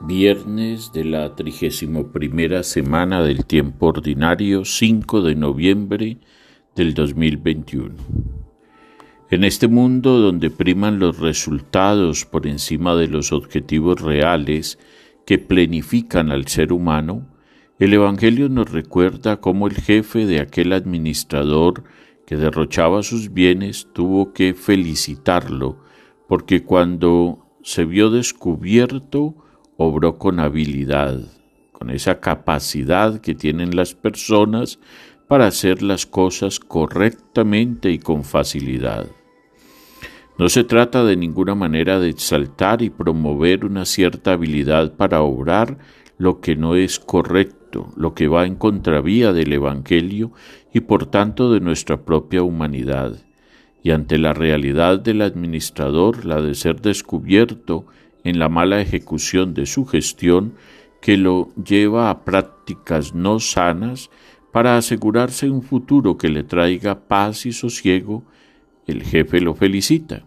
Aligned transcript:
Viernes 0.00 0.92
de 0.92 1.04
la 1.04 1.34
trigésimo 1.34 2.12
primera 2.12 2.62
semana 2.62 3.22
del 3.22 3.46
tiempo 3.46 3.86
ordinario, 3.86 4.66
5 4.66 5.22
de 5.22 5.34
noviembre 5.34 6.18
del 6.74 6.92
2021. 6.92 7.94
En 9.30 9.42
este 9.42 9.68
mundo 9.68 10.20
donde 10.20 10.50
priman 10.50 10.98
los 10.98 11.18
resultados 11.18 12.26
por 12.26 12.46
encima 12.46 12.94
de 12.94 13.08
los 13.08 13.32
objetivos 13.32 14.02
reales 14.02 14.78
que 15.24 15.38
plenifican 15.38 16.30
al 16.30 16.46
ser 16.46 16.74
humano, 16.74 17.26
el 17.78 17.94
Evangelio 17.94 18.50
nos 18.50 18.70
recuerda 18.70 19.40
cómo 19.40 19.66
el 19.66 19.76
jefe 19.76 20.26
de 20.26 20.40
aquel 20.40 20.74
administrador 20.74 21.84
que 22.26 22.36
derrochaba 22.36 23.02
sus 23.02 23.32
bienes 23.32 23.88
tuvo 23.94 24.34
que 24.34 24.52
felicitarlo, 24.52 25.78
porque 26.28 26.62
cuando 26.62 27.46
se 27.62 27.86
vio 27.86 28.10
descubierto, 28.10 29.36
obró 29.76 30.18
con 30.18 30.40
habilidad, 30.40 31.20
con 31.72 31.90
esa 31.90 32.20
capacidad 32.20 33.20
que 33.20 33.34
tienen 33.34 33.76
las 33.76 33.94
personas 33.94 34.78
para 35.28 35.46
hacer 35.46 35.82
las 35.82 36.06
cosas 36.06 36.60
correctamente 36.60 37.90
y 37.90 37.98
con 37.98 38.24
facilidad. 38.24 39.06
No 40.38 40.48
se 40.48 40.64
trata 40.64 41.04
de 41.04 41.16
ninguna 41.16 41.54
manera 41.54 41.98
de 41.98 42.10
exaltar 42.10 42.82
y 42.82 42.90
promover 42.90 43.64
una 43.64 43.86
cierta 43.86 44.32
habilidad 44.32 44.92
para 44.92 45.22
obrar 45.22 45.78
lo 46.18 46.40
que 46.40 46.56
no 46.56 46.76
es 46.76 46.98
correcto, 47.00 47.88
lo 47.96 48.14
que 48.14 48.28
va 48.28 48.44
en 48.44 48.54
contravía 48.54 49.32
del 49.32 49.52
Evangelio 49.52 50.32
y 50.72 50.80
por 50.80 51.06
tanto 51.06 51.52
de 51.52 51.60
nuestra 51.60 52.04
propia 52.04 52.42
humanidad. 52.42 53.16
Y 53.82 53.92
ante 53.92 54.18
la 54.18 54.34
realidad 54.34 55.00
del 55.00 55.22
administrador, 55.22 56.24
la 56.26 56.42
de 56.42 56.54
ser 56.54 56.80
descubierto 56.82 57.86
en 58.26 58.40
la 58.40 58.48
mala 58.48 58.80
ejecución 58.80 59.54
de 59.54 59.66
su 59.66 59.86
gestión 59.86 60.54
que 61.00 61.16
lo 61.16 61.50
lleva 61.54 62.10
a 62.10 62.24
prácticas 62.24 63.14
no 63.14 63.38
sanas 63.38 64.10
para 64.52 64.76
asegurarse 64.76 65.48
un 65.48 65.62
futuro 65.62 66.18
que 66.18 66.28
le 66.28 66.42
traiga 66.42 67.06
paz 67.06 67.46
y 67.46 67.52
sosiego, 67.52 68.24
el 68.86 69.04
jefe 69.04 69.40
lo 69.40 69.54
felicita. 69.54 70.24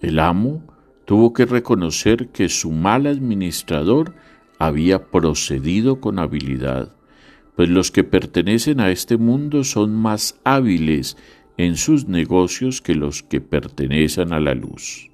El 0.00 0.18
amo 0.18 0.64
tuvo 1.04 1.32
que 1.32 1.46
reconocer 1.46 2.30
que 2.30 2.48
su 2.48 2.72
mal 2.72 3.06
administrador 3.06 4.14
había 4.58 5.04
procedido 5.04 6.00
con 6.00 6.18
habilidad, 6.18 6.96
pues 7.54 7.68
los 7.68 7.92
que 7.92 8.02
pertenecen 8.02 8.80
a 8.80 8.90
este 8.90 9.18
mundo 9.18 9.62
son 9.62 9.94
más 9.94 10.40
hábiles 10.42 11.16
en 11.58 11.76
sus 11.76 12.08
negocios 12.08 12.82
que 12.82 12.96
los 12.96 13.22
que 13.22 13.40
pertenecen 13.40 14.32
a 14.32 14.40
la 14.40 14.54
luz. 14.54 15.08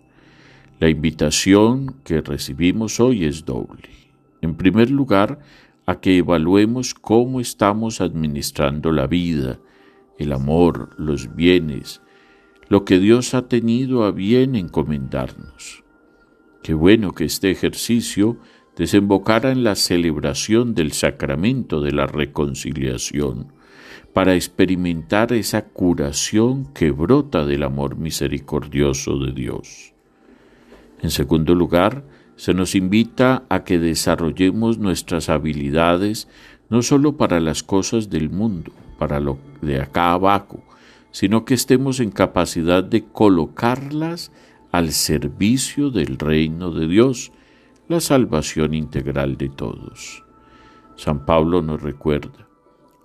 La 0.80 0.88
invitación 0.88 2.00
que 2.04 2.20
recibimos 2.20 2.98
hoy 2.98 3.24
es 3.24 3.44
doble. 3.44 3.88
En 4.42 4.56
primer 4.56 4.90
lugar, 4.90 5.38
a 5.86 6.00
que 6.00 6.18
evaluemos 6.18 6.94
cómo 6.94 7.40
estamos 7.40 8.00
administrando 8.00 8.90
la 8.90 9.06
vida, 9.06 9.60
el 10.18 10.32
amor, 10.32 10.90
los 10.98 11.36
bienes, 11.36 12.02
lo 12.68 12.84
que 12.84 12.98
Dios 12.98 13.34
ha 13.34 13.48
tenido 13.48 14.04
a 14.04 14.10
bien 14.10 14.56
encomendarnos. 14.56 15.84
Qué 16.62 16.74
bueno 16.74 17.12
que 17.12 17.24
este 17.24 17.52
ejercicio 17.52 18.38
desembocara 18.76 19.52
en 19.52 19.62
la 19.62 19.76
celebración 19.76 20.74
del 20.74 20.92
sacramento 20.92 21.82
de 21.82 21.92
la 21.92 22.06
reconciliación, 22.06 23.52
para 24.12 24.34
experimentar 24.34 25.32
esa 25.32 25.66
curación 25.66 26.72
que 26.72 26.90
brota 26.90 27.44
del 27.44 27.62
amor 27.62 27.96
misericordioso 27.96 29.18
de 29.18 29.32
Dios. 29.32 29.94
En 31.02 31.10
segundo 31.10 31.54
lugar, 31.54 32.04
se 32.36 32.54
nos 32.54 32.74
invita 32.74 33.44
a 33.48 33.64
que 33.64 33.78
desarrollemos 33.78 34.78
nuestras 34.78 35.28
habilidades 35.28 36.28
no 36.68 36.82
solo 36.82 37.16
para 37.16 37.40
las 37.40 37.62
cosas 37.62 38.10
del 38.10 38.30
mundo, 38.30 38.72
para 38.98 39.20
lo 39.20 39.38
de 39.60 39.80
acá 39.80 40.12
abajo, 40.12 40.64
sino 41.10 41.44
que 41.44 41.54
estemos 41.54 42.00
en 42.00 42.10
capacidad 42.10 42.82
de 42.82 43.04
colocarlas 43.04 44.32
al 44.72 44.90
servicio 44.92 45.90
del 45.90 46.18
reino 46.18 46.72
de 46.72 46.88
Dios, 46.88 47.32
la 47.86 48.00
salvación 48.00 48.74
integral 48.74 49.36
de 49.36 49.48
todos. 49.48 50.24
San 50.96 51.24
Pablo 51.26 51.62
nos 51.62 51.82
recuerda, 51.82 52.48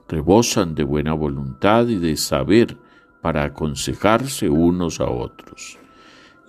rebosan 0.08 0.74
de 0.74 0.84
buena 0.84 1.14
voluntad 1.14 1.88
y 1.88 1.98
de 1.98 2.16
saber 2.18 2.78
para 3.22 3.44
aconsejarse 3.44 4.50
unos 4.50 5.00
a 5.02 5.10
otros 5.10 5.78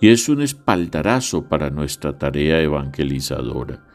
y 0.01 0.09
es 0.09 0.27
un 0.27 0.41
espaldarazo 0.41 1.47
para 1.47 1.69
nuestra 1.69 2.17
tarea 2.17 2.59
evangelizadora, 2.59 3.85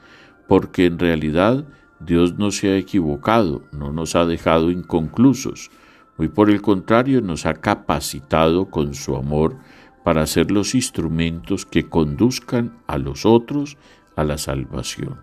porque 0.47 0.87
en 0.87 1.01
realidad 1.01 1.67
Dios 1.99 2.39
no 2.39 2.53
se 2.53 2.71
ha 2.71 2.77
equivocado, 2.77 3.65
no 3.73 3.93
nos 3.93 4.15
ha 4.15 4.25
dejado 4.25 4.71
inconclusos, 4.71 5.71
muy 6.17 6.29
por 6.29 6.49
el 6.49 6.63
contrario 6.63 7.21
nos 7.21 7.45
ha 7.45 7.55
capacitado 7.55 8.71
con 8.71 8.95
su 8.95 9.17
amor 9.17 9.59
para 10.05 10.27
ser 10.27 10.53
los 10.53 10.75
instrumentos 10.77 11.67
que 11.67 11.89
conduzcan 11.89 12.79
a 12.87 12.97
los 12.99 13.27
otros 13.27 13.77
a 14.15 14.23
la 14.23 14.39
salvación. 14.39 15.21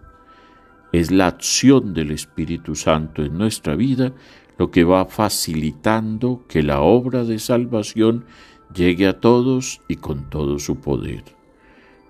Es 0.92 1.10
la 1.10 1.28
acción 1.28 1.94
del 1.94 2.12
Espíritu 2.12 2.76
Santo 2.76 3.24
en 3.24 3.38
nuestra 3.38 3.76
vida 3.76 4.14
lo 4.58 4.70
que 4.70 4.84
va 4.84 5.06
facilitando 5.06 6.46
que 6.48 6.62
la 6.62 6.82
obra 6.82 7.24
de 7.24 7.40
salvación 7.40 8.26
llegue 8.74 9.08
a 9.08 9.20
todos 9.20 9.82
y 9.88 9.98
con 9.98 10.30
todo 10.30 10.60
su 10.60 10.78
poder. 10.78 11.24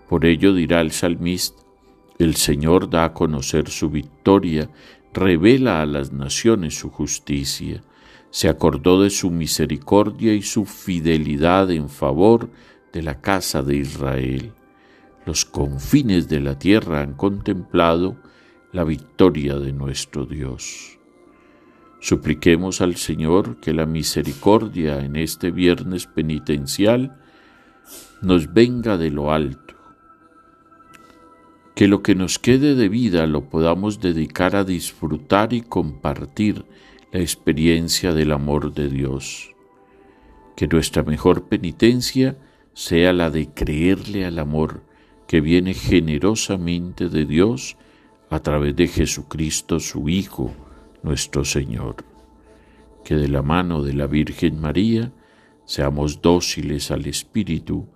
Por 0.10 0.26
ello 0.26 0.54
dirá 0.54 0.82
el 0.82 0.92
salmista, 0.92 1.62
el 2.20 2.36
Señor 2.36 2.90
da 2.90 3.06
a 3.06 3.14
conocer 3.14 3.70
su 3.70 3.90
victoria, 3.90 4.70
revela 5.14 5.82
a 5.82 5.86
las 5.86 6.12
naciones 6.12 6.76
su 6.78 6.90
justicia, 6.90 7.84
se 8.30 8.50
acordó 8.50 9.02
de 9.02 9.10
su 9.10 9.30
misericordia 9.30 10.34
y 10.34 10.42
su 10.42 10.66
fidelidad 10.66 11.70
en 11.72 11.90
favor 11.90 12.50
de 12.92 13.04
la 13.04 13.22
casa 13.22 13.62
de 13.62 13.78
Israel. 13.78 14.54
Los 15.26 15.46
confines 15.46 16.28
de 16.28 16.40
la 16.40 16.58
tierra 16.58 17.02
han 17.02 17.14
contemplado 17.14 18.18
la 18.72 18.84
victoria 18.84 19.60
de 19.60 19.72
nuestro 19.72 20.26
Dios. 20.26 21.00
Supliquemos 22.04 22.82
al 22.82 22.98
Señor 22.98 23.62
que 23.62 23.72
la 23.72 23.86
misericordia 23.86 25.00
en 25.06 25.16
este 25.16 25.52
viernes 25.52 26.06
penitencial 26.06 27.16
nos 28.22 28.54
venga 28.54 28.98
de 28.98 29.10
lo 29.10 29.32
alto, 29.32 29.76
que 31.74 31.88
lo 31.88 32.04
que 32.04 32.14
nos 32.14 32.40
quede 32.40 32.76
de 32.76 32.90
vida 32.90 33.26
lo 33.26 33.46
podamos 33.46 34.02
dedicar 34.02 34.58
a 34.58 34.66
disfrutar 34.66 35.54
y 35.54 35.62
compartir 35.62 36.66
la 37.14 37.22
experiencia 37.22 38.12
del 38.12 38.34
amor 38.34 38.74
de 38.74 38.90
Dios, 38.90 39.56
que 40.58 40.68
nuestra 40.68 41.04
mejor 41.04 41.48
penitencia 41.48 42.38
sea 42.74 43.14
la 43.14 43.30
de 43.30 43.48
creerle 43.54 44.26
al 44.26 44.40
amor 44.40 44.84
que 45.26 45.40
viene 45.40 45.74
generosamente 45.74 47.08
de 47.08 47.26
Dios 47.26 47.78
a 48.30 48.40
través 48.40 48.76
de 48.76 48.90
Jesucristo 48.90 49.80
su 49.80 50.10
Hijo, 50.10 50.54
nuestro 51.04 51.46
Señor. 51.46 51.98
Que 53.04 53.16
de 53.16 53.28
la 53.28 53.42
mano 53.42 53.84
de 53.84 53.94
la 53.94 54.08
Virgen 54.08 54.60
María 54.60 55.12
seamos 55.66 56.22
dóciles 56.22 56.90
al 56.92 57.06
Espíritu 57.06 57.88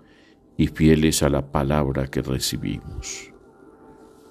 y 0.57 0.67
fieles 0.67 1.23
a 1.23 1.29
la 1.29 1.51
palabra 1.51 2.07
que 2.07 2.21
recibimos. 2.21 3.31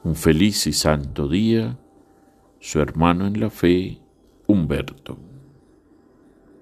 Un 0.04 0.14
feliz 0.14 0.66
y 0.66 0.72
santo 0.72 1.28
día, 1.28 1.78
su 2.60 2.80
hermano 2.80 3.26
en 3.26 3.40
la 3.40 3.50
fe, 3.50 4.00
Humberto. 4.46 5.25